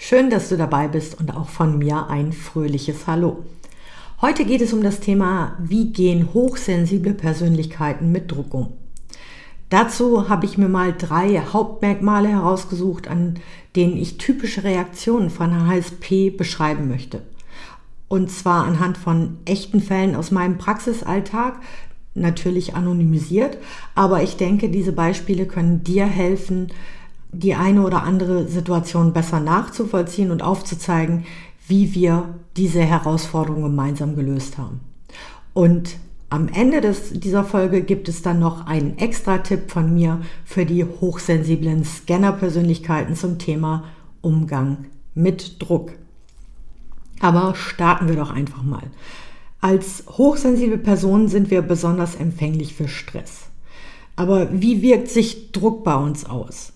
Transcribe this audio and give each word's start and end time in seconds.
Schön, 0.00 0.30
dass 0.30 0.48
du 0.48 0.56
dabei 0.56 0.86
bist 0.86 1.18
und 1.18 1.36
auch 1.36 1.48
von 1.48 1.76
mir 1.76 2.06
ein 2.08 2.32
fröhliches 2.32 3.08
Hallo. 3.08 3.44
Heute 4.22 4.44
geht 4.44 4.60
es 4.60 4.72
um 4.72 4.80
das 4.80 5.00
Thema, 5.00 5.56
wie 5.58 5.92
gehen 5.92 6.32
hochsensible 6.32 7.14
Persönlichkeiten 7.14 8.12
mit 8.12 8.30
Druck 8.30 8.54
um. 8.54 8.72
Dazu 9.70 10.28
habe 10.28 10.46
ich 10.46 10.56
mir 10.56 10.68
mal 10.68 10.94
drei 10.96 11.42
Hauptmerkmale 11.52 12.28
herausgesucht, 12.28 13.08
an 13.08 13.40
denen 13.74 13.96
ich 13.96 14.18
typische 14.18 14.62
Reaktionen 14.62 15.30
von 15.30 15.66
HSP 15.66 16.30
beschreiben 16.30 16.88
möchte. 16.88 17.22
Und 18.06 18.30
zwar 18.30 18.66
anhand 18.66 18.98
von 18.98 19.38
echten 19.46 19.80
Fällen 19.80 20.14
aus 20.14 20.30
meinem 20.30 20.58
Praxisalltag, 20.58 21.58
natürlich 22.14 22.76
anonymisiert, 22.76 23.58
aber 23.96 24.22
ich 24.22 24.36
denke, 24.36 24.68
diese 24.68 24.92
Beispiele 24.92 25.44
können 25.44 25.82
dir 25.82 26.06
helfen, 26.06 26.68
die 27.32 27.54
eine 27.54 27.82
oder 27.82 28.02
andere 28.02 28.48
Situation 28.48 29.12
besser 29.12 29.40
nachzuvollziehen 29.40 30.30
und 30.30 30.42
aufzuzeigen, 30.42 31.24
wie 31.66 31.94
wir 31.94 32.34
diese 32.56 32.80
Herausforderung 32.80 33.62
gemeinsam 33.62 34.16
gelöst 34.16 34.58
haben. 34.58 34.80
Und 35.52 35.96
am 36.30 36.48
Ende 36.48 36.80
des, 36.80 37.12
dieser 37.12 37.44
Folge 37.44 37.82
gibt 37.82 38.08
es 38.08 38.22
dann 38.22 38.38
noch 38.38 38.66
einen 38.66 38.98
extra 38.98 39.38
Tipp 39.38 39.70
von 39.70 39.94
mir 39.94 40.20
für 40.44 40.66
die 40.66 40.84
hochsensiblen 40.84 41.84
Scanner-Persönlichkeiten 41.84 43.14
zum 43.14 43.38
Thema 43.38 43.84
Umgang 44.20 44.86
mit 45.14 45.56
Druck. 45.62 45.92
Aber 47.20 47.54
starten 47.54 48.08
wir 48.08 48.16
doch 48.16 48.30
einfach 48.30 48.62
mal. 48.62 48.84
Als 49.60 50.04
hochsensible 50.06 50.78
Personen 50.78 51.28
sind 51.28 51.50
wir 51.50 51.62
besonders 51.62 52.14
empfänglich 52.14 52.74
für 52.74 52.88
Stress. 52.88 53.46
Aber 54.14 54.48
wie 54.52 54.82
wirkt 54.82 55.08
sich 55.08 55.52
Druck 55.52 55.82
bei 55.82 55.96
uns 55.96 56.24
aus? 56.24 56.72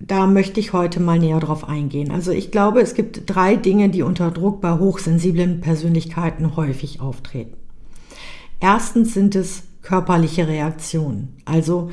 Da 0.00 0.26
möchte 0.26 0.60
ich 0.60 0.72
heute 0.72 1.00
mal 1.00 1.18
näher 1.18 1.40
drauf 1.40 1.68
eingehen. 1.68 2.12
Also 2.12 2.30
ich 2.30 2.50
glaube, 2.50 2.80
es 2.80 2.94
gibt 2.94 3.22
drei 3.26 3.56
Dinge, 3.56 3.88
die 3.88 4.02
unter 4.02 4.30
Druck 4.30 4.60
bei 4.60 4.78
hochsensiblen 4.78 5.60
Persönlichkeiten 5.60 6.56
häufig 6.56 7.00
auftreten. 7.00 7.56
Erstens 8.60 9.14
sind 9.14 9.34
es 9.34 9.64
körperliche 9.82 10.46
Reaktionen. 10.46 11.36
Also 11.44 11.90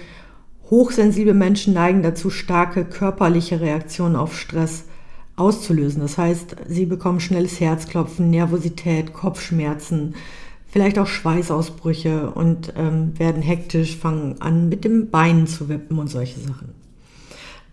hochsensible 0.70 1.34
Menschen 1.34 1.74
neigen 1.74 2.04
dazu, 2.04 2.30
starke 2.30 2.86
körperliche 2.86 3.60
Reaktionen 3.60 4.16
auf 4.16 4.38
Stress 4.38 4.86
auszulösen. 5.36 6.02
Das 6.02 6.18
heißt, 6.18 6.56
sie 6.68 6.86
bekommen 6.86 7.20
schnelles 7.20 7.60
Herzklopfen, 7.60 8.30
Nervosität, 8.30 9.14
Kopfschmerzen, 9.14 10.16
vielleicht 10.68 11.00
auch 11.00 11.08
Schweißausbrüche 11.08 12.32
und 12.32 12.74
ähm, 12.76 13.18
werden 13.18 13.42
hektisch, 13.42 13.98
fangen 13.98 14.42
an 14.42 14.70
mit 14.70 14.86
dem 14.86 15.10
Beinen 15.10 15.48
zu 15.48 15.70
wippen 15.70 15.98
und 16.00 16.08
solche 16.08 16.40
Sachen. 16.40 16.85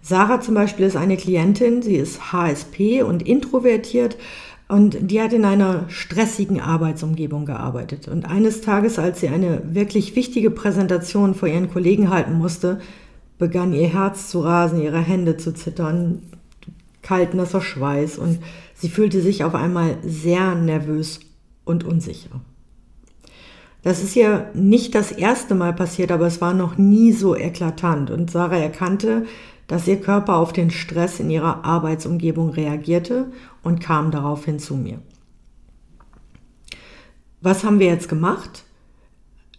Sarah 0.02 0.40
zum 0.40 0.54
Beispiel 0.54 0.86
ist 0.86 0.96
eine 0.96 1.16
Klientin, 1.16 1.80
sie 1.80 1.94
ist 1.94 2.32
HSP 2.32 3.02
und 3.02 3.26
introvertiert 3.26 4.16
und 4.68 4.96
die 5.00 5.20
hat 5.20 5.32
in 5.32 5.44
einer 5.44 5.88
stressigen 5.88 6.60
Arbeitsumgebung 6.60 7.46
gearbeitet. 7.46 8.08
Und 8.08 8.24
eines 8.24 8.62
Tages, 8.62 8.98
als 8.98 9.20
sie 9.20 9.28
eine 9.28 9.62
wirklich 9.74 10.16
wichtige 10.16 10.50
Präsentation 10.50 11.34
vor 11.34 11.48
ihren 11.48 11.70
Kollegen 11.70 12.10
halten 12.10 12.34
musste, 12.34 12.80
begann 13.38 13.72
ihr 13.72 13.88
Herz 13.88 14.28
zu 14.28 14.40
rasen, 14.40 14.80
ihre 14.80 15.00
Hände 15.00 15.36
zu 15.36 15.54
zittern, 15.54 16.22
kalt 17.02 17.34
nasser 17.34 17.60
Schweiß 17.60 18.18
und 18.18 18.38
sie 18.74 18.88
fühlte 18.88 19.20
sich 19.20 19.44
auf 19.44 19.54
einmal 19.54 19.98
sehr 20.04 20.54
nervös 20.54 21.20
und 21.64 21.84
unsicher. 21.84 22.40
Das 23.82 24.02
ist 24.02 24.14
ihr 24.14 24.48
nicht 24.54 24.94
das 24.94 25.10
erste 25.10 25.56
Mal 25.56 25.72
passiert, 25.72 26.12
aber 26.12 26.26
es 26.26 26.40
war 26.40 26.54
noch 26.54 26.78
nie 26.78 27.12
so 27.12 27.36
eklatant 27.36 28.10
und 28.10 28.30
Sarah 28.30 28.58
erkannte, 28.58 29.26
dass 29.66 29.88
ihr 29.88 30.00
Körper 30.00 30.36
auf 30.36 30.52
den 30.52 30.70
Stress 30.70 31.20
in 31.20 31.30
ihrer 31.30 31.64
Arbeitsumgebung 31.64 32.50
reagierte 32.50 33.32
und 33.62 33.80
kam 33.80 34.10
daraufhin 34.10 34.58
zu 34.58 34.76
mir. 34.76 34.98
Was 37.40 37.64
haben 37.64 37.78
wir 37.78 37.86
jetzt 37.86 38.08
gemacht? 38.08 38.64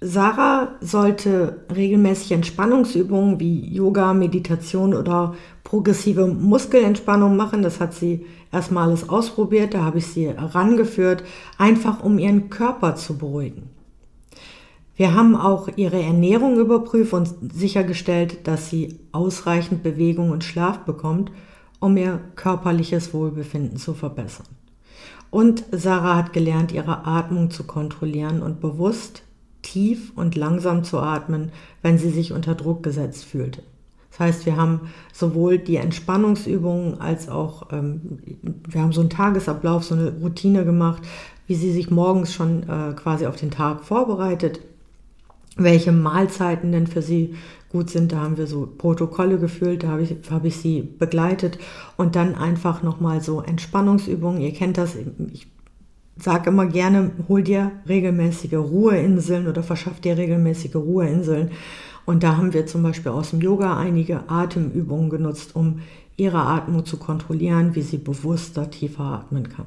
Sarah 0.06 0.76
sollte 0.82 1.66
regelmäßig 1.74 2.34
Entspannungsübungen 2.34 3.40
wie 3.40 3.74
Yoga, 3.74 4.14
Meditation 4.14 4.94
oder 4.94 5.36
progressive 5.64 6.28
Muskelentspannung 6.28 7.38
machen. 7.38 7.64
Das 7.64 7.80
hat 7.80 7.94
sie 7.94 8.26
erstmal 8.52 8.90
alles 8.90 9.08
ausprobiert, 9.08 9.74
da 9.74 9.84
habe 9.84 10.00
ich 10.00 10.08
sie 10.08 10.28
herangeführt, 10.28 11.24
einfach 11.58 12.04
um 12.04 12.20
ihren 12.20 12.50
Körper 12.50 12.96
zu 12.96 13.18
beruhigen. 13.18 13.70
Wir 14.96 15.16
haben 15.16 15.36
auch 15.36 15.70
ihre 15.76 16.02
Ernährung 16.02 16.60
überprüft 16.60 17.14
und 17.14 17.34
sichergestellt, 17.54 18.48
dass 18.48 18.70
sie 18.70 19.00
ausreichend 19.12 19.82
Bewegung 19.82 20.30
und 20.30 20.44
Schlaf 20.44 20.80
bekommt, 20.80 21.32
um 21.80 21.98
ihr 21.98 22.20
körperliches 22.36 23.14
Wohlbefinden 23.14 23.78
zu 23.78 23.94
verbessern. 23.94 24.46
Und 25.32 25.66
Sarah 25.72 26.16
hat 26.16 26.32
gelernt, 26.32 26.72
ihre 26.72 27.08
Atmung 27.08 27.50
zu 27.50 27.64
kontrollieren 27.64 28.44
und 28.44 28.62
bewusst 28.62 29.24
tief 29.64 30.12
und 30.16 30.36
langsam 30.36 30.84
zu 30.84 31.00
atmen, 31.00 31.52
wenn 31.82 31.98
sie 31.98 32.12
sich 32.12 32.34
unter 32.34 32.54
Druck 32.54 32.84
gesetzt 32.84 33.26
fühlte. 33.26 33.64
Das 34.12 34.20
heißt, 34.20 34.46
wir 34.46 34.58
haben 34.58 34.92
sowohl 35.12 35.58
die 35.58 35.78
Entspannungsübungen 35.78 37.02
als 37.02 37.30
auch, 37.30 37.72
ähm, 37.72 38.20
wir 38.70 38.82
haben 38.82 38.92
so 38.92 39.02
einen 39.02 39.10
Tagesablauf, 39.10 39.84
so 39.86 39.96
eine 39.96 40.12
Routine 40.22 40.66
gemacht, 40.66 41.02
wie 41.48 41.56
sie 41.56 41.72
sich 41.72 41.90
morgens 41.90 42.32
schon 42.32 42.62
äh, 42.70 42.94
quasi 42.94 43.26
auf 43.26 43.38
den 43.38 43.50
Tag 43.50 43.84
vorbereitet, 43.84 44.60
welche 45.56 45.92
Mahlzeiten 45.92 46.72
denn 46.72 46.88
für 46.88 47.02
sie 47.02 47.36
gut 47.70 47.90
sind. 47.90 48.12
Da 48.12 48.22
haben 48.22 48.38
wir 48.38 48.48
so 48.48 48.68
Protokolle 48.78 49.40
gefüllt, 49.40 49.84
da 49.84 49.90
habe 49.90 50.04
ich, 50.04 50.16
hab 50.30 50.46
ich 50.46 50.58
sie 50.58 50.82
begleitet 50.82 51.58
und 51.98 52.16
dann 52.16 52.36
einfach 52.36 52.84
nochmal 52.84 53.22
so 53.22 53.42
Entspannungsübungen. 53.42 54.42
Ihr 54.42 54.54
kennt 54.54 54.78
das, 54.78 54.96
ich 55.32 55.48
sage 56.18 56.50
immer 56.50 56.68
gerne, 56.68 57.12
hol 57.28 57.44
dir 57.44 57.72
regelmäßige 57.88 58.54
Ruheinseln 58.54 59.48
oder 59.48 59.64
verschaff 59.64 60.00
dir 60.00 60.18
regelmäßige 60.18 60.76
Ruheinseln. 60.76 61.52
Und 62.06 62.24
da 62.24 62.38
haben 62.38 62.54
wir 62.54 62.66
zum 62.66 62.84
Beispiel 62.84 63.12
aus 63.12 63.32
dem 63.32 63.42
Yoga 63.42 63.78
einige 63.78 64.30
Atemübungen 64.30 65.10
genutzt, 65.10 65.56
um 65.56 65.80
ihre 66.18 66.42
Atmung 66.42 66.86
zu 66.86 66.98
kontrollieren, 66.98 67.76
wie 67.76 67.82
sie 67.82 67.98
bewusster 67.98 68.70
tiefer 68.70 69.04
atmen 69.04 69.50
kann. 69.50 69.66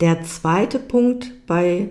Der 0.00 0.22
zweite 0.22 0.78
Punkt 0.78 1.32
bei 1.46 1.90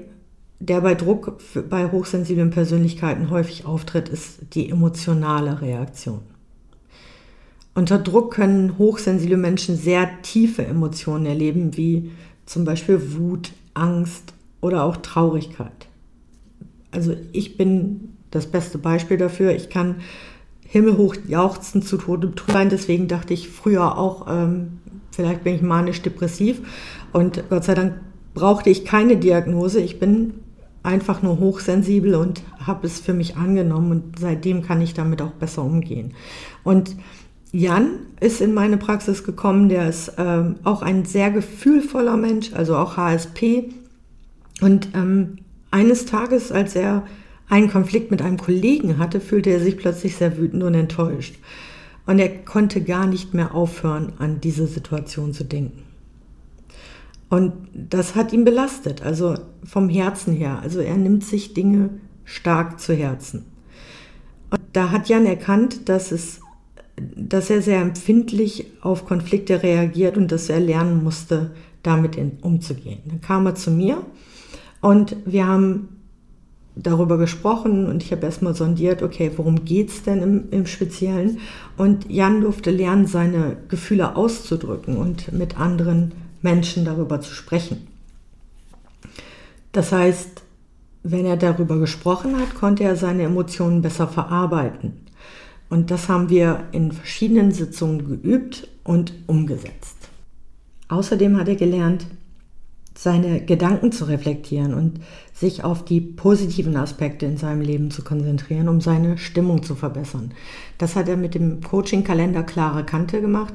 der 0.60 0.82
bei 0.82 0.96
Druck 0.96 1.40
bei 1.70 1.92
hochsensiblen 1.92 2.50
Persönlichkeiten 2.50 3.30
häufig 3.30 3.66
auftritt, 3.66 4.10
ist 4.10 4.40
die 4.54 4.70
emotionale 4.70 5.62
Reaktion. 5.62 6.22
Unter 7.76 8.00
Druck 8.00 8.34
können 8.34 8.80
hochsensible 8.80 9.38
Menschen 9.38 9.76
sehr 9.78 10.10
tiefe 10.24 10.66
Emotionen 10.66 11.28
erleben, 11.28 11.78
wie 11.78 12.12
zum 12.48 12.66
Beispiel 12.66 13.14
Wut, 13.16 13.52
Angst 13.76 14.34
oder 14.62 14.84
auch 14.84 14.98
Traurigkeit. 14.98 15.88
Also 16.90 17.16
ich 17.34 17.56
bin 17.56 18.14
das 18.32 18.48
beste 18.48 18.80
Beispiel 18.80 19.18
dafür. 19.18 19.54
Ich 19.54 19.70
kann 19.70 19.98
himmelhoch 20.62 21.16
jauchzen 21.28 21.84
zu 21.84 21.98
Tode 21.98 22.34
sein. 22.52 22.70
Deswegen 22.70 23.08
dachte 23.08 23.36
ich 23.36 23.50
früher 23.50 23.98
auch, 23.98 24.26
ähm, 24.28 24.80
vielleicht 25.12 25.44
bin 25.44 25.54
ich 25.54 25.62
manisch-depressiv. 25.62 26.62
Und 27.14 27.44
Gott 27.50 27.64
sei 27.64 27.76
Dank 27.76 27.94
brauchte 28.34 28.72
ich 28.72 28.86
keine 28.86 29.18
Diagnose. 29.18 29.82
Ich 29.82 30.00
bin 30.00 30.34
einfach 30.88 31.22
nur 31.22 31.40
hochsensibel 31.40 32.16
und 32.16 32.42
habe 32.66 32.88
es 32.88 33.00
für 33.00 33.14
mich 33.14 33.36
angenommen 33.36 33.92
und 33.92 34.20
seitdem 34.20 34.64
kann 34.64 34.82
ich 34.82 34.94
damit 34.94 35.22
auch 35.22 35.32
besser 35.32 35.64
umgehen. 35.64 36.14
Und 36.64 36.96
Jan 37.52 38.00
ist 38.20 38.42
in 38.42 38.54
meine 38.54 38.78
Praxis 38.78 39.24
gekommen, 39.24 39.70
der 39.70 39.88
ist 39.88 40.14
ähm, 40.18 40.56
auch 40.64 40.82
ein 40.82 41.06
sehr 41.06 41.32
gefühlvoller 41.32 42.18
Mensch, 42.18 42.54
also 42.54 42.76
auch 42.76 42.98
HSP. 42.98 43.70
Und 44.62 44.90
ähm, 44.96 45.38
eines 45.72 46.06
Tages, 46.06 46.52
als 46.52 46.76
er 46.76 47.04
einen 47.50 47.70
Konflikt 47.70 48.12
mit 48.12 48.22
einem 48.22 48.38
Kollegen 48.38 48.98
hatte, 48.98 49.20
fühlte 49.20 49.50
er 49.50 49.60
sich 49.60 49.78
plötzlich 49.78 50.16
sehr 50.16 50.38
wütend 50.38 50.64
und 50.64 50.74
enttäuscht. 50.74 51.36
Und 52.06 52.20
er 52.20 52.30
konnte 52.30 52.82
gar 52.82 53.08
nicht 53.08 53.34
mehr 53.34 53.54
aufhören, 53.54 54.14
an 54.18 54.42
diese 54.42 54.68
Situation 54.68 55.34
zu 55.34 55.44
denken. 55.44 55.87
Und 57.30 57.54
das 57.74 58.16
hat 58.16 58.32
ihn 58.32 58.46
belastet, 58.46 59.04
also 59.04 59.36
vom 59.64 59.90
Herzen 59.90 60.34
her. 60.34 60.60
Also 60.62 60.80
er 60.80 60.96
nimmt 60.96 61.24
sich 61.26 61.54
Dinge 61.54 61.90
stark 62.24 62.80
zu 62.80 62.94
Herzen. 62.94 63.46
Und 64.50 64.62
da 64.74 64.92
hat 64.92 65.10
Jan 65.10 65.26
erkannt, 65.26 65.90
dass 65.90 66.12
es 66.12 66.40
dass 67.16 67.50
er 67.50 67.62
sehr 67.62 67.82
empfindlich 67.82 68.66
auf 68.82 69.06
Konflikte 69.06 69.62
reagiert 69.64 70.18
und 70.18 70.32
dass 70.32 70.50
er 70.50 70.60
lernen 70.60 71.04
musste, 71.04 71.52
damit 71.84 72.16
in, 72.16 72.40
umzugehen. 72.42 73.00
Dann 73.06 73.22
kam 73.22 73.46
er 73.46 73.56
zu 73.56 73.72
mir 73.72 74.02
und 74.82 75.16
wir 75.26 75.48
haben 75.48 75.90
darüber 76.76 77.18
gesprochen 77.18 77.88
und 77.88 78.04
ich 78.04 78.12
habe 78.12 78.26
erstmal 78.26 78.56
sondiert, 78.56 79.02
okay, 79.02 79.32
worum 79.36 79.66
geht 79.66 79.90
es 79.90 80.04
denn 80.04 80.22
im, 80.22 80.50
im 80.52 80.66
Speziellen? 80.66 81.40
Und 81.76 82.10
Jan 82.10 82.42
durfte 82.42 82.72
lernen, 82.72 83.08
seine 83.08 83.58
Gefühle 83.68 84.16
auszudrücken 84.16 84.98
und 84.98 85.32
mit 85.32 85.60
anderen 85.60 86.12
Menschen 86.48 86.86
darüber 86.86 87.20
zu 87.20 87.34
sprechen. 87.34 87.88
Das 89.74 89.92
heißt, 89.92 90.44
wenn 91.04 91.26
er 91.26 91.36
darüber 91.36 91.78
gesprochen 91.78 92.40
hat, 92.40 92.56
konnte 92.56 92.86
er 92.86 92.96
seine 92.96 93.24
Emotionen 93.24 93.82
besser 93.82 94.08
verarbeiten. 94.08 94.94
Und 95.70 95.92
das 95.92 96.08
haben 96.08 96.30
wir 96.30 96.64
in 96.72 96.94
verschiedenen 96.94 97.52
Sitzungen 97.52 98.08
geübt 98.08 98.70
und 98.86 99.12
umgesetzt. 99.28 99.98
Außerdem 100.88 101.38
hat 101.38 101.50
er 101.50 101.58
gelernt, 101.58 102.06
seine 102.98 103.42
Gedanken 103.46 103.92
zu 103.92 104.06
reflektieren 104.06 104.74
und 104.74 105.02
sich 105.34 105.64
auf 105.64 105.86
die 105.86 106.02
positiven 106.02 106.76
Aspekte 106.78 107.28
in 107.28 107.38
seinem 107.38 107.62
Leben 107.62 107.92
zu 107.92 108.04
konzentrieren, 108.04 108.70
um 108.70 108.82
seine 108.82 109.18
Stimmung 109.20 109.62
zu 109.62 109.76
verbessern. 109.76 110.32
Das 110.80 110.96
hat 110.96 111.08
er 111.08 111.18
mit 111.18 111.36
dem 111.36 111.62
Coaching-Kalender 111.62 112.42
klare 112.42 112.84
Kante 112.86 113.22
gemacht. 113.22 113.54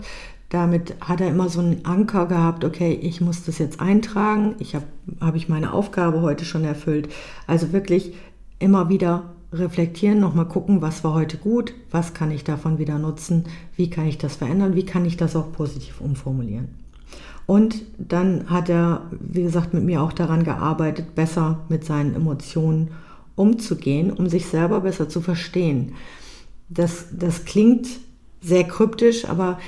Damit 0.52 0.96
hat 1.00 1.22
er 1.22 1.28
immer 1.28 1.48
so 1.48 1.60
einen 1.60 1.86
Anker 1.86 2.26
gehabt, 2.26 2.62
okay, 2.62 2.92
ich 2.92 3.22
muss 3.22 3.42
das 3.42 3.56
jetzt 3.56 3.80
eintragen, 3.80 4.54
ich 4.58 4.74
habe 4.74 4.84
hab 5.18 5.34
ich 5.34 5.48
meine 5.48 5.72
Aufgabe 5.72 6.20
heute 6.20 6.44
schon 6.44 6.64
erfüllt. 6.64 7.08
Also 7.46 7.72
wirklich 7.72 8.12
immer 8.58 8.90
wieder 8.90 9.30
reflektieren, 9.50 10.20
nochmal 10.20 10.46
gucken, 10.48 10.82
was 10.82 11.04
war 11.04 11.14
heute 11.14 11.38
gut, 11.38 11.72
was 11.90 12.12
kann 12.12 12.30
ich 12.30 12.44
davon 12.44 12.78
wieder 12.78 12.98
nutzen, 12.98 13.44
wie 13.76 13.88
kann 13.88 14.06
ich 14.06 14.18
das 14.18 14.36
verändern, 14.36 14.74
wie 14.74 14.84
kann 14.84 15.06
ich 15.06 15.16
das 15.16 15.36
auch 15.36 15.52
positiv 15.52 16.02
umformulieren. 16.02 16.68
Und 17.46 17.80
dann 17.96 18.50
hat 18.50 18.68
er, 18.68 19.06
wie 19.20 19.44
gesagt, 19.44 19.72
mit 19.72 19.84
mir 19.84 20.02
auch 20.02 20.12
daran 20.12 20.44
gearbeitet, 20.44 21.14
besser 21.14 21.60
mit 21.70 21.86
seinen 21.86 22.14
Emotionen 22.14 22.90
umzugehen, 23.36 24.10
um 24.10 24.28
sich 24.28 24.44
selber 24.44 24.82
besser 24.82 25.08
zu 25.08 25.22
verstehen. 25.22 25.94
Das, 26.68 27.06
das 27.10 27.46
klingt 27.46 27.88
sehr 28.42 28.64
kryptisch, 28.64 29.26
aber 29.26 29.58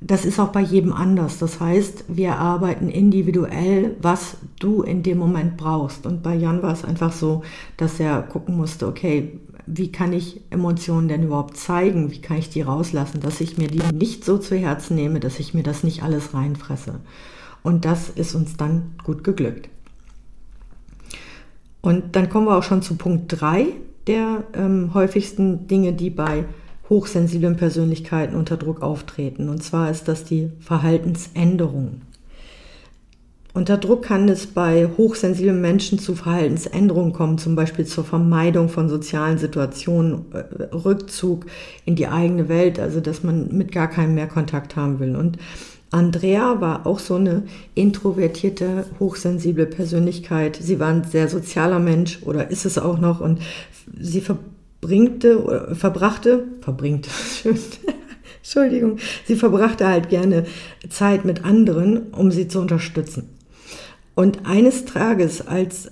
das 0.00 0.24
ist 0.24 0.38
auch 0.38 0.48
bei 0.48 0.60
jedem 0.60 0.92
anders. 0.92 1.38
Das 1.38 1.60
heißt, 1.60 2.04
wir 2.08 2.36
arbeiten 2.36 2.88
individuell, 2.88 3.96
was 4.02 4.36
du 4.58 4.82
in 4.82 5.02
dem 5.02 5.18
Moment 5.18 5.56
brauchst. 5.56 6.04
Und 6.06 6.22
bei 6.22 6.34
Jan 6.34 6.62
war 6.62 6.72
es 6.72 6.84
einfach 6.84 7.12
so, 7.12 7.42
dass 7.76 7.98
er 8.00 8.22
gucken 8.22 8.56
musste, 8.56 8.86
okay, 8.86 9.38
wie 9.66 9.90
kann 9.90 10.12
ich 10.12 10.42
Emotionen 10.50 11.08
denn 11.08 11.22
überhaupt 11.22 11.56
zeigen? 11.56 12.10
Wie 12.10 12.20
kann 12.20 12.36
ich 12.36 12.50
die 12.50 12.60
rauslassen, 12.60 13.20
dass 13.20 13.40
ich 13.40 13.56
mir 13.56 13.68
die 13.68 13.82
nicht 13.94 14.24
so 14.24 14.36
zu 14.36 14.56
Herzen 14.56 14.94
nehme, 14.94 15.20
dass 15.20 15.40
ich 15.40 15.54
mir 15.54 15.62
das 15.62 15.84
nicht 15.84 16.02
alles 16.02 16.34
reinfresse. 16.34 17.00
Und 17.62 17.86
das 17.86 18.10
ist 18.10 18.34
uns 18.34 18.58
dann 18.58 18.92
gut 19.04 19.24
geglückt. 19.24 19.70
Und 21.80 22.14
dann 22.16 22.28
kommen 22.28 22.46
wir 22.46 22.56
auch 22.56 22.62
schon 22.62 22.82
zu 22.82 22.96
Punkt 22.96 23.40
3 23.40 23.68
der 24.06 24.44
ähm, 24.52 24.92
häufigsten 24.92 25.66
Dinge, 25.66 25.94
die 25.94 26.10
bei 26.10 26.44
hochsensiblen 26.94 27.56
Persönlichkeiten 27.56 28.36
unter 28.36 28.56
Druck 28.56 28.82
auftreten. 28.82 29.48
Und 29.48 29.64
zwar 29.64 29.90
ist 29.90 30.06
das 30.06 30.22
die 30.22 30.50
Verhaltensänderung. 30.60 32.02
Unter 33.52 33.78
Druck 33.78 34.02
kann 34.02 34.28
es 34.28 34.46
bei 34.46 34.88
hochsensiblen 34.96 35.60
Menschen 35.60 35.98
zu 35.98 36.14
Verhaltensänderungen 36.14 37.12
kommen, 37.12 37.38
zum 37.38 37.56
Beispiel 37.56 37.84
zur 37.84 38.04
Vermeidung 38.04 38.68
von 38.68 38.88
sozialen 38.88 39.38
Situationen, 39.38 40.26
äh, 40.32 40.74
Rückzug 40.74 41.46
in 41.84 41.96
die 41.96 42.08
eigene 42.08 42.48
Welt, 42.48 42.78
also 42.78 43.00
dass 43.00 43.24
man 43.24 43.48
mit 43.56 43.72
gar 43.72 43.88
keinem 43.88 44.14
mehr 44.14 44.28
Kontakt 44.28 44.76
haben 44.76 45.00
will. 45.00 45.16
Und 45.16 45.38
Andrea 45.90 46.60
war 46.60 46.86
auch 46.86 46.98
so 47.00 47.16
eine 47.16 47.44
introvertierte, 47.74 48.86
hochsensible 48.98 49.66
Persönlichkeit. 49.66 50.58
Sie 50.60 50.80
war 50.80 50.88
ein 50.88 51.04
sehr 51.04 51.28
sozialer 51.28 51.78
Mensch 51.78 52.22
oder 52.22 52.50
ist 52.50 52.66
es 52.66 52.78
auch 52.78 52.98
noch 52.98 53.20
und 53.20 53.40
sie 54.00 54.20
verbringte, 54.84 55.74
verbrachte, 55.74 56.44
verbringte, 56.60 57.08
Entschuldigung, 58.42 58.98
sie 59.24 59.36
verbrachte 59.36 59.86
halt 59.86 60.10
gerne 60.10 60.44
Zeit 60.90 61.24
mit 61.24 61.44
anderen, 61.44 62.10
um 62.12 62.30
sie 62.30 62.48
zu 62.48 62.60
unterstützen. 62.60 63.30
Und 64.14 64.44
eines 64.44 64.84
Tages, 64.84 65.46
als 65.46 65.90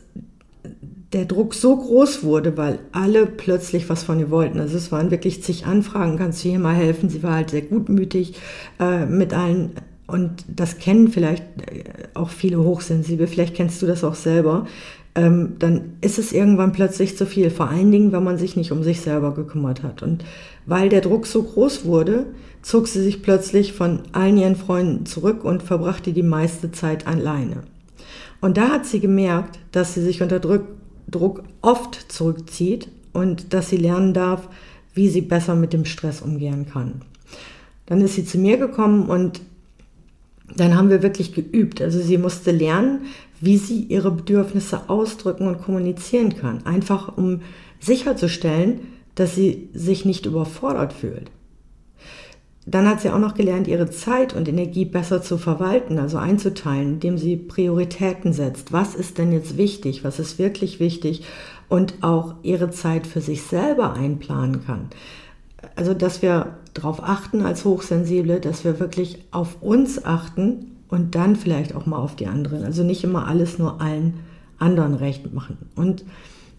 der 1.15 1.25
Druck 1.25 1.55
so 1.55 1.77
groß 1.77 2.23
wurde, 2.23 2.57
weil 2.57 2.79
alle 2.93 3.27
plötzlich 3.27 3.89
was 3.89 4.03
von 4.03 4.21
ihr 4.21 4.31
wollten. 4.31 4.61
Also 4.61 4.77
es 4.77 4.93
waren 4.93 5.11
wirklich 5.11 5.43
zig 5.43 5.67
Anfragen, 5.67 6.19
kannst 6.19 6.45
du 6.45 6.51
hier 6.51 6.59
mal 6.59 6.75
helfen? 6.75 7.09
Sie 7.09 7.23
war 7.23 7.35
halt 7.35 7.51
sehr 7.51 7.63
gutmütig 7.63 8.35
äh, 8.79 9.07
mit 9.07 9.33
allen 9.33 9.73
und 10.07 10.45
das 10.49 10.79
kennen 10.79 11.09
vielleicht 11.09 11.43
äh, 11.71 11.85
auch 12.15 12.29
viele 12.29 12.59
Hochsensible, 12.59 13.27
vielleicht 13.27 13.55
kennst 13.55 13.81
du 13.81 13.87
das 13.87 14.05
auch 14.05 14.15
selber, 14.15 14.67
ähm, 15.15 15.57
dann 15.59 15.95
ist 16.01 16.19
es 16.19 16.33
irgendwann 16.33 16.73
plötzlich 16.73 17.17
zu 17.17 17.27
viel. 17.27 17.51
Vor 17.51 17.69
allen 17.69 17.91
Dingen, 17.91 18.13
wenn 18.13 18.25
man 18.25 18.39
sich 18.39 18.57
nicht 18.57 18.73
um 18.73 18.83
sich 18.83 19.01
selber 19.01 19.35
gekümmert 19.35 19.83
hat. 19.83 20.03
Und 20.03 20.25
weil 20.67 20.89
der 20.89 21.03
Druck 21.03 21.27
so 21.27 21.43
groß 21.43 21.85
wurde, 21.85 22.27
zog 22.63 22.89
sie 22.89 23.03
sich 23.03 23.23
plötzlich 23.23 23.73
von 23.73 24.01
allen 24.13 24.39
ihren 24.39 24.57
Freunden 24.57 25.05
zurück 25.05 25.45
und 25.45 25.63
verbrachte 25.63 26.13
die 26.13 26.23
meiste 26.23 26.73
Zeit 26.73 27.07
alleine. 27.07 27.63
Und 28.41 28.57
da 28.57 28.71
hat 28.71 28.87
sie 28.87 29.01
gemerkt, 29.01 29.59
dass 29.73 29.95
sie 29.95 30.03
sich 30.03 30.23
unter 30.23 30.41
Druck, 30.41 30.65
Druck 31.09 31.43
oft 31.61 31.95
zurückzieht 32.11 32.89
und 33.13 33.53
dass 33.53 33.69
sie 33.69 33.77
lernen 33.77 34.15
darf, 34.15 34.49
wie 34.95 35.09
sie 35.09 35.21
besser 35.21 35.55
mit 35.55 35.73
dem 35.73 35.85
Stress 35.85 36.23
umgehen 36.23 36.67
kann. 36.71 37.03
Dann 37.87 38.01
ist 38.01 38.15
sie 38.15 38.25
zu 38.25 38.39
mir 38.39 38.57
gekommen 38.57 39.09
und 39.09 39.41
dann 40.57 40.77
haben 40.77 40.91
wir 40.91 41.03
wirklich 41.03 41.33
geübt. 41.33 41.81
Also 41.81 42.01
sie 42.01 42.19
musste 42.19 42.51
lernen, 42.51 43.07
wie 43.41 43.57
sie 43.57 43.83
ihre 43.83 44.11
Bedürfnisse 44.11 44.89
ausdrücken 44.89 45.47
und 45.47 45.63
kommunizieren 45.63 46.37
kann. 46.37 46.65
Einfach 46.65 47.17
um 47.17 47.41
sicherzustellen, 47.81 48.81
dass 49.15 49.35
sie 49.35 49.69
sich 49.75 50.05
nicht 50.05 50.27
überfordert 50.27 50.93
fühlt. 50.93 51.31
Dann 52.65 52.89
hat 52.89 53.01
sie 53.01 53.11
auch 53.11 53.19
noch 53.19 53.35
gelernt, 53.35 53.67
ihre 53.67 53.91
Zeit 53.91 54.35
und 54.35 54.47
Energie 54.49 54.85
besser 54.85 55.21
zu 55.21 55.37
verwalten, 55.37 55.99
also 55.99 56.19
einzuteilen, 56.19 56.95
indem 56.95 57.19
sie 57.19 57.37
Prioritäten 57.37 58.33
setzt. 58.33 58.73
Was 58.73 58.95
ist 58.95 59.19
denn 59.19 59.33
jetzt 59.33 59.57
wichtig? 59.57 60.05
Was 60.05 60.21
ist 60.21 60.39
wirklich 60.39 60.79
wichtig? 60.79 61.25
Und 61.69 61.95
auch 62.03 62.37
ihre 62.43 62.71
Zeit 62.71 63.07
für 63.09 63.21
sich 63.21 63.43
selber 63.43 63.95
einplanen 63.95 64.65
kann. 64.65 64.91
Also, 65.77 65.95
dass 65.95 66.23
wir 66.23 66.57
darauf 66.75 67.03
achten 67.03 67.43
als 67.43 67.65
Hochsensible, 67.65 68.41
dass 68.41 68.65
wir 68.65 68.81
wirklich 68.81 69.25
auf 69.31 69.63
uns 69.63 70.05
achten 70.05 70.73
und 70.89 71.15
dann 71.15 71.37
vielleicht 71.37 71.75
auch 71.75 71.87
mal 71.87 71.99
auf 71.99 72.17
die 72.17 72.27
anderen. 72.27 72.65
Also 72.65 72.85
nicht 72.85 73.05
immer 73.05 73.27
alles 73.27 73.59
nur 73.59 73.81
allen 73.81 74.21
anderen 74.59 74.95
recht 74.95 75.33
machen. 75.33 75.57
Und 75.75 76.05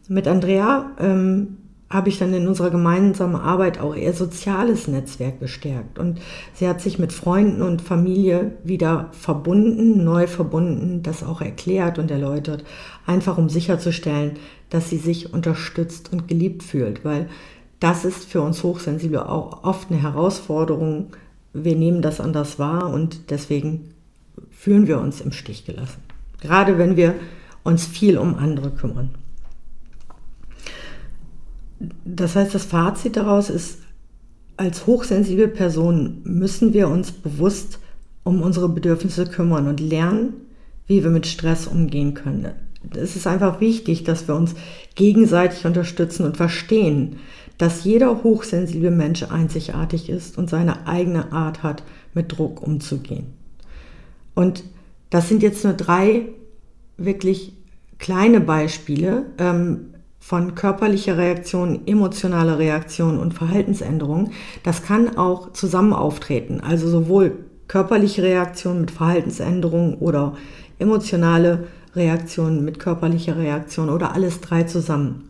mit 0.08 0.28
Andrea 0.28 0.92
ähm, 1.00 1.58
habe 1.90 2.10
ich 2.10 2.18
dann 2.18 2.34
in 2.34 2.48
unserer 2.48 2.72
gemeinsamen 2.72 3.36
Arbeit 3.36 3.80
auch 3.80 3.96
ihr 3.96 4.14
soziales 4.14 4.88
Netzwerk 4.88 5.40
gestärkt. 5.40 6.00
Und 6.00 6.20
sie 6.56 6.68
hat 6.68 6.82
sich 6.82 6.98
mit 6.98 7.14
Freunden 7.14 7.62
und 7.62 7.84
Familie 7.84 8.54
wieder 8.64 9.10
verbunden, 9.12 10.04
neu 10.04 10.26
verbunden, 10.26 11.04
das 11.04 11.24
auch 11.24 11.42
erklärt 11.42 12.00
und 12.00 12.10
erläutert, 12.10 12.66
einfach 13.06 13.38
um 13.38 13.50
sicherzustellen, 13.50 14.34
dass 14.72 14.90
sie 14.90 14.98
sich 14.98 15.32
unterstützt 15.34 16.12
und 16.12 16.28
geliebt 16.28 16.64
fühlt. 16.64 17.06
Weil 17.06 17.30
das 17.84 18.06
ist 18.06 18.24
für 18.24 18.42
uns 18.42 18.64
Hochsensible 18.64 19.28
auch 19.28 19.66
oft 19.66 19.92
eine 19.92 20.02
Herausforderung. 20.02 21.08
Wir 21.52 21.76
nehmen 21.76 22.02
das 22.02 22.22
anders 22.22 22.58
wahr 22.58 22.90
und 22.90 23.30
deswegen 23.30 23.90
fühlen 24.52 24.88
wir 24.88 25.02
uns 25.02 25.20
im 25.20 25.34
Stich 25.34 25.66
gelassen. 25.66 26.02
Gerade 26.40 26.78
wenn 26.78 26.96
wir 26.96 27.16
uns 27.64 27.86
viel 27.86 28.18
um 28.18 28.36
andere 28.36 28.72
kümmern. 28.72 29.10
Das 32.06 32.38
heißt, 32.38 32.56
das 32.56 32.64
Fazit 32.64 33.18
daraus 33.18 33.50
ist, 33.50 33.80
als 34.56 34.88
hochsensible 34.88 35.50
Person 35.50 36.22
müssen 36.24 36.72
wir 36.72 36.88
uns 36.88 37.12
bewusst 37.12 37.80
um 38.24 38.42
unsere 38.42 38.70
Bedürfnisse 38.70 39.26
kümmern 39.26 39.68
und 39.68 39.82
lernen, 39.82 40.34
wie 40.88 41.04
wir 41.04 41.10
mit 41.10 41.28
Stress 41.28 41.68
umgehen 41.68 42.14
können. 42.14 42.54
Es 42.96 43.16
ist 43.16 43.28
einfach 43.28 43.60
wichtig, 43.60 44.04
dass 44.04 44.28
wir 44.28 44.36
uns 44.36 44.56
gegenseitig 44.96 45.66
unterstützen 45.66 46.26
und 46.26 46.38
verstehen, 46.38 47.18
dass 47.58 47.84
jeder 47.84 48.24
hochsensible 48.24 48.92
Mensch 48.92 49.24
einzigartig 49.24 50.10
ist 50.10 50.38
und 50.38 50.50
seine 50.50 50.88
eigene 50.88 51.32
Art 51.32 51.64
hat, 51.64 51.84
mit 52.14 52.38
Druck 52.38 52.62
umzugehen. 52.62 53.34
Und 54.36 54.64
das 55.10 55.30
sind 55.30 55.44
jetzt 55.44 55.64
nur 55.64 55.74
drei 55.74 56.30
wirklich 56.98 57.54
kleine 58.00 58.40
Beispiele, 58.40 59.26
ähm, 59.38 59.94
von 60.20 60.56
körperlicher 60.56 61.18
Reaktion, 61.18 61.82
emotionaler 61.86 62.58
Reaktion 62.58 63.20
und 63.20 63.34
Verhaltensänderung, 63.34 64.32
das 64.64 64.82
kann 64.82 65.18
auch 65.18 65.52
zusammen 65.52 65.92
auftreten. 65.92 66.62
Also 66.62 66.88
sowohl 66.88 67.40
körperliche 67.68 68.24
Reaktion 68.24 68.80
mit 68.80 68.92
Verhaltensänderung 68.92 69.96
oder 69.96 70.36
emotionale 70.80 71.50
Reaktion 71.50 71.83
mit 71.96 72.80
körperlicher 72.80 73.38
Reaktion 73.38 73.90
oder 73.90 74.14
alles 74.14 74.42
drei 74.42 74.64
zusammen. 74.64 75.30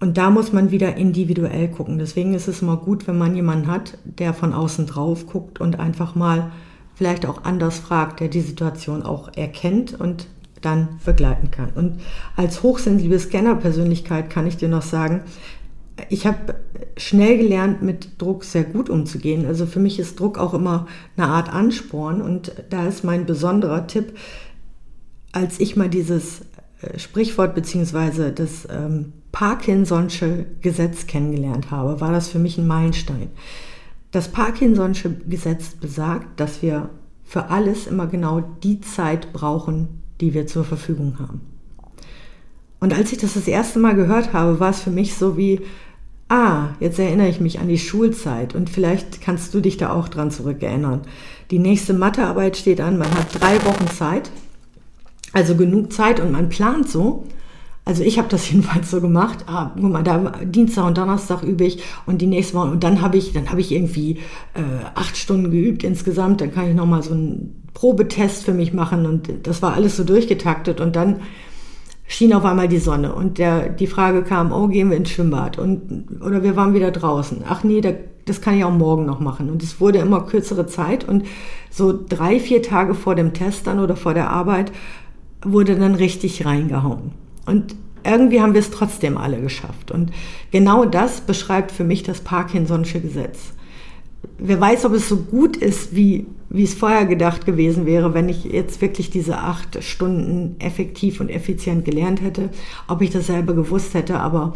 Und 0.00 0.18
da 0.18 0.28
muss 0.30 0.52
man 0.52 0.70
wieder 0.70 0.96
individuell 0.96 1.68
gucken. 1.68 1.98
Deswegen 1.98 2.34
ist 2.34 2.48
es 2.48 2.60
immer 2.60 2.76
gut, 2.76 3.06
wenn 3.06 3.16
man 3.16 3.34
jemanden 3.34 3.68
hat, 3.68 3.96
der 4.04 4.34
von 4.34 4.52
außen 4.52 4.86
drauf 4.86 5.26
guckt 5.26 5.60
und 5.60 5.78
einfach 5.78 6.14
mal 6.14 6.50
vielleicht 6.94 7.26
auch 7.26 7.44
anders 7.44 7.78
fragt, 7.78 8.20
der 8.20 8.28
die 8.28 8.40
Situation 8.40 9.02
auch 9.02 9.30
erkennt 9.34 9.98
und 9.98 10.26
dann 10.60 11.00
begleiten 11.04 11.50
kann. 11.50 11.70
Und 11.74 12.00
als 12.36 12.62
hochsensible 12.62 13.18
Scanner-Persönlichkeit 13.18 14.30
kann 14.30 14.46
ich 14.46 14.56
dir 14.56 14.68
noch 14.68 14.82
sagen, 14.82 15.22
ich 16.08 16.26
habe 16.26 16.56
schnell 16.96 17.38
gelernt, 17.38 17.82
mit 17.82 18.20
Druck 18.20 18.44
sehr 18.44 18.64
gut 18.64 18.90
umzugehen. 18.90 19.46
Also 19.46 19.64
für 19.64 19.80
mich 19.80 19.98
ist 19.98 20.18
Druck 20.18 20.38
auch 20.38 20.54
immer 20.54 20.86
eine 21.16 21.28
Art 21.28 21.52
Ansporn. 21.52 22.20
Und 22.20 22.52
da 22.70 22.86
ist 22.86 23.04
mein 23.04 23.26
besonderer 23.26 23.86
Tipp, 23.86 24.16
als 25.34 25.58
ich 25.58 25.74
mal 25.76 25.88
dieses 25.88 26.42
äh, 26.80 26.98
Sprichwort 26.98 27.54
beziehungsweise 27.54 28.32
das 28.32 28.68
ähm, 28.70 29.12
Parkinson'sche 29.32 30.46
Gesetz 30.60 31.06
kennengelernt 31.06 31.70
habe, 31.70 32.00
war 32.00 32.12
das 32.12 32.28
für 32.28 32.38
mich 32.38 32.56
ein 32.56 32.68
Meilenstein. 32.68 33.30
Das 34.12 34.32
Parkinson'sche 34.32 35.28
Gesetz 35.28 35.70
besagt, 35.70 36.38
dass 36.38 36.62
wir 36.62 36.90
für 37.24 37.50
alles 37.50 37.88
immer 37.88 38.06
genau 38.06 38.42
die 38.62 38.80
Zeit 38.80 39.32
brauchen, 39.32 40.02
die 40.20 40.34
wir 40.34 40.46
zur 40.46 40.64
Verfügung 40.64 41.18
haben. 41.18 41.40
Und 42.78 42.94
als 42.94 43.10
ich 43.10 43.18
das 43.18 43.34
das 43.34 43.48
erste 43.48 43.80
Mal 43.80 43.96
gehört 43.96 44.32
habe, 44.32 44.60
war 44.60 44.70
es 44.70 44.80
für 44.80 44.90
mich 44.90 45.14
so 45.14 45.36
wie, 45.36 45.62
ah, 46.28 46.68
jetzt 46.78 47.00
erinnere 47.00 47.28
ich 47.28 47.40
mich 47.40 47.58
an 47.58 47.66
die 47.66 47.78
Schulzeit 47.78 48.54
und 48.54 48.70
vielleicht 48.70 49.20
kannst 49.20 49.52
du 49.52 49.60
dich 49.60 49.78
da 49.78 49.92
auch 49.92 50.08
dran 50.08 50.30
zurückerinnern. 50.30 51.02
Die 51.50 51.58
nächste 51.58 51.92
Mathearbeit 51.92 52.56
steht 52.56 52.80
an, 52.80 52.98
man 52.98 53.10
hat 53.10 53.40
drei 53.40 53.64
Wochen 53.64 53.88
Zeit, 53.88 54.30
also 55.34 55.56
genug 55.56 55.92
Zeit 55.92 56.20
und 56.20 56.32
man 56.32 56.48
plant 56.48 56.88
so. 56.88 57.24
Also 57.84 58.02
ich 58.02 58.18
habe 58.18 58.28
das 58.28 58.48
jedenfalls 58.50 58.90
so 58.90 59.00
gemacht. 59.00 59.44
Ah, 59.46 59.72
guck 59.74 59.92
mal, 59.92 60.02
da 60.02 60.32
Dienstag 60.44 60.86
und 60.86 60.96
Donnerstag 60.96 61.42
übe 61.42 61.64
ich 61.64 61.82
und 62.06 62.22
die 62.22 62.26
nächste 62.26 62.54
Woche 62.54 62.70
und 62.70 62.82
dann 62.82 63.02
habe 63.02 63.18
ich, 63.18 63.32
dann 63.32 63.50
habe 63.50 63.60
ich 63.60 63.72
irgendwie 63.72 64.18
äh, 64.54 64.84
acht 64.94 65.16
Stunden 65.16 65.50
geübt 65.50 65.84
insgesamt. 65.84 66.40
Dann 66.40 66.54
kann 66.54 66.68
ich 66.68 66.74
noch 66.74 66.86
mal 66.86 67.02
so 67.02 67.12
einen 67.12 67.62
Probetest 67.74 68.44
für 68.44 68.54
mich 68.54 68.72
machen 68.72 69.04
und 69.04 69.28
das 69.42 69.60
war 69.60 69.74
alles 69.74 69.96
so 69.96 70.04
durchgetaktet 70.04 70.80
und 70.80 70.96
dann 70.96 71.16
schien 72.06 72.32
auf 72.32 72.44
einmal 72.44 72.68
die 72.68 72.78
Sonne 72.78 73.14
und 73.14 73.38
der, 73.38 73.70
die 73.70 73.86
Frage 73.86 74.22
kam, 74.22 74.52
oh, 74.52 74.68
gehen 74.68 74.90
wir 74.90 74.96
ins 74.96 75.10
Schwimmbad 75.10 75.58
und, 75.58 76.20
oder 76.24 76.42
wir 76.42 76.54
waren 76.54 76.74
wieder 76.74 76.90
draußen. 76.90 77.42
Ach 77.48 77.64
nee, 77.64 77.80
da, 77.80 77.92
das 78.26 78.40
kann 78.40 78.56
ich 78.56 78.64
auch 78.64 78.72
morgen 78.72 79.06
noch 79.06 79.20
machen. 79.20 79.50
Und 79.50 79.62
es 79.62 79.80
wurde 79.80 79.98
immer 79.98 80.20
kürzere 80.26 80.66
Zeit 80.66 81.08
und 81.08 81.24
so 81.70 81.98
drei, 82.08 82.38
vier 82.38 82.62
Tage 82.62 82.94
vor 82.94 83.14
dem 83.14 83.32
Test 83.32 83.66
dann 83.66 83.80
oder 83.80 83.96
vor 83.96 84.14
der 84.14 84.30
Arbeit 84.30 84.70
wurde 85.44 85.76
dann 85.76 85.94
richtig 85.94 86.44
reingehauen. 86.44 87.12
Und 87.46 87.74
irgendwie 88.04 88.40
haben 88.40 88.54
wir 88.54 88.60
es 88.60 88.70
trotzdem 88.70 89.16
alle 89.16 89.40
geschafft. 89.40 89.90
Und 89.90 90.12
genau 90.50 90.84
das 90.84 91.20
beschreibt 91.20 91.72
für 91.72 91.84
mich 91.84 92.02
das 92.02 92.24
Parkinson'sche 92.24 93.00
Gesetz. 93.00 93.52
Wer 94.38 94.60
weiß, 94.60 94.84
ob 94.84 94.92
es 94.94 95.08
so 95.08 95.16
gut 95.16 95.56
ist, 95.56 95.94
wie 95.94 96.26
wie 96.54 96.62
es 96.62 96.74
vorher 96.74 97.04
gedacht 97.04 97.46
gewesen 97.46 97.84
wäre, 97.84 98.14
wenn 98.14 98.28
ich 98.28 98.44
jetzt 98.44 98.80
wirklich 98.80 99.10
diese 99.10 99.38
acht 99.38 99.82
Stunden 99.82 100.54
effektiv 100.60 101.18
und 101.18 101.28
effizient 101.28 101.84
gelernt 101.84 102.22
hätte, 102.22 102.50
ob 102.86 103.02
ich 103.02 103.10
das 103.10 103.26
selber 103.26 103.54
gewusst 103.54 103.92
hätte, 103.94 104.20
aber 104.20 104.54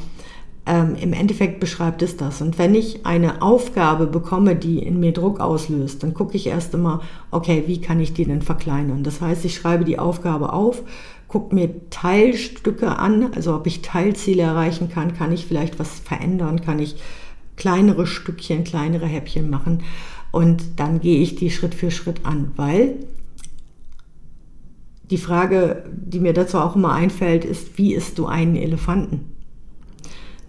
ähm, 0.68 0.96
im 1.00 1.14
Endeffekt 1.14 1.60
beschreibt 1.60 2.02
es 2.02 2.18
das. 2.18 2.42
Und 2.42 2.58
wenn 2.58 2.74
ich 2.74 3.06
eine 3.06 3.40
Aufgabe 3.40 4.06
bekomme, 4.06 4.54
die 4.54 4.78
in 4.78 5.00
mir 5.00 5.12
Druck 5.12 5.40
auslöst, 5.40 6.02
dann 6.02 6.12
gucke 6.12 6.36
ich 6.36 6.46
erst 6.46 6.74
immer, 6.74 7.00
okay, 7.30 7.64
wie 7.66 7.80
kann 7.80 8.00
ich 8.00 8.12
die 8.12 8.26
denn 8.26 8.42
verkleinern? 8.42 9.02
Das 9.02 9.22
heißt, 9.22 9.46
ich 9.46 9.54
schreibe 9.54 9.86
die 9.86 9.98
Aufgabe 9.98 10.52
auf, 10.52 10.82
gucke 11.26 11.54
mir 11.54 11.88
Teilstücke 11.88 12.98
an, 12.98 13.32
also 13.34 13.54
ob 13.54 13.66
ich 13.66 13.80
Teilziele 13.80 14.42
erreichen 14.42 14.90
kann, 14.90 15.16
kann 15.16 15.32
ich 15.32 15.46
vielleicht 15.46 15.78
was 15.78 16.00
verändern, 16.00 16.60
kann 16.60 16.78
ich 16.78 16.96
kleinere 17.56 18.06
Stückchen, 18.06 18.64
kleinere 18.64 19.06
Häppchen 19.06 19.48
machen 19.48 19.82
und 20.32 20.62
dann 20.76 21.00
gehe 21.00 21.20
ich 21.20 21.34
die 21.34 21.50
Schritt 21.50 21.74
für 21.74 21.90
Schritt 21.90 22.24
an, 22.24 22.52
weil 22.56 22.96
die 25.10 25.18
Frage, 25.18 25.84
die 25.90 26.20
mir 26.20 26.34
dazu 26.34 26.58
auch 26.58 26.76
immer 26.76 26.92
einfällt, 26.92 27.46
ist, 27.46 27.78
wie 27.78 27.94
isst 27.94 28.18
du 28.18 28.26
einen 28.26 28.56
Elefanten? 28.56 29.37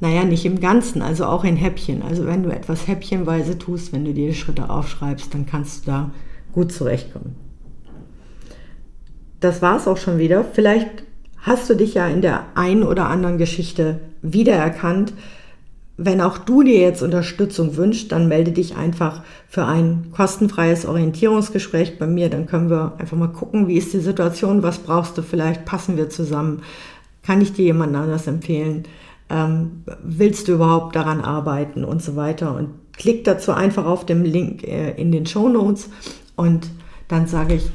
Naja, 0.02 0.24
nicht 0.24 0.46
im 0.46 0.62
Ganzen, 0.62 1.02
also 1.02 1.26
auch 1.26 1.44
in 1.44 1.58
Häppchen. 1.58 2.02
Also 2.02 2.26
wenn 2.26 2.44
du 2.44 2.50
etwas 2.50 2.88
häppchenweise 2.88 3.58
tust, 3.58 3.92
wenn 3.92 4.06
du 4.06 4.14
dir 4.14 4.28
die 4.28 4.34
Schritte 4.34 4.70
aufschreibst, 4.70 5.34
dann 5.34 5.46
kannst 5.46 5.86
du 5.86 5.92
da 5.92 6.12
gut 6.54 6.72
zurechtkommen. 6.72 7.36
Das 9.40 9.62
war 9.62 9.78
es 9.78 9.88
auch 9.88 9.98
schon 9.98 10.18
wieder. 10.18 10.44
Vielleicht 10.44 11.04
hast 11.38 11.70
du 11.70 11.76
dich 11.76 11.94
ja 11.94 12.08
in 12.08 12.22
der 12.22 12.46
einen 12.56 12.84
oder 12.84 13.08
anderen 13.08 13.38
Geschichte 13.38 14.00
wiedererkannt. 14.22 15.14
Wenn 15.98 16.22
auch 16.22 16.38
du 16.38 16.64
dir 16.64 16.80
jetzt 16.80 17.02
Unterstützung 17.02 17.76
wünschst, 17.76 18.12
dann 18.14 18.30
melde 18.30 18.52
dich 18.52 18.78
einfach 18.78 19.24
für 19.50 19.66
ein 19.66 20.12
kostenfreies 20.16 20.86
Orientierungsgespräch 20.86 22.00
bei 22.00 22.08
mir. 22.08 22.30
Dann 22.30 22.46
können 22.46 22.70
wir 22.70 22.94
einfach 23.00 23.18
mal 23.18 23.28
gucken, 23.28 23.68
wie 23.68 23.78
ist 23.78 23.92
die 23.94 24.00
Situation, 24.00 24.64
was 24.64 24.80
brauchst 24.80 25.18
du 25.18 25.22
vielleicht, 25.22 25.66
passen 25.66 25.98
wir 25.98 26.10
zusammen, 26.10 26.62
kann 27.22 27.42
ich 27.42 27.52
dir 27.52 27.66
jemand 27.66 27.96
anders 27.96 28.28
empfehlen, 28.28 28.84
ähm, 29.30 29.84
willst 30.04 30.48
du 30.48 30.54
überhaupt 30.54 30.96
daran 30.96 31.22
arbeiten 31.22 31.84
und 31.84 32.02
so 32.02 32.16
weiter. 32.16 32.56
Und 32.56 32.70
klick 32.94 33.24
dazu 33.24 33.52
einfach 33.52 33.86
auf 33.86 34.06
dem 34.06 34.24
Link 34.24 34.64
äh, 34.64 34.92
in 34.92 35.12
den 35.12 35.26
Show 35.26 35.50
Notes 35.50 35.90
und 36.36 36.70
dann 37.08 37.28
sage 37.28 37.56
ich 37.56 37.70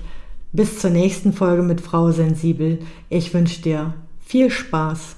bis 0.52 0.78
zur 0.78 0.90
nächsten 0.90 1.32
Folge 1.32 1.62
mit 1.62 1.80
Frau 1.80 2.12
Sensibel. 2.12 2.78
Ich 3.08 3.34
wünsche 3.34 3.60
dir 3.60 3.94
viel 4.24 4.50
Spaß 4.50 5.16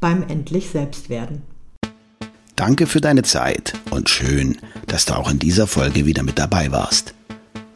beim 0.00 0.22
endlich 0.22 0.70
Selbstwerden. 0.70 1.42
Danke 2.56 2.86
für 2.86 3.00
deine 3.00 3.22
Zeit 3.22 3.74
und 3.90 4.08
schön, 4.08 4.58
dass 4.86 5.06
du 5.06 5.14
auch 5.14 5.30
in 5.30 5.38
dieser 5.38 5.66
Folge 5.66 6.06
wieder 6.06 6.22
mit 6.22 6.38
dabei 6.38 6.72
warst. 6.72 7.14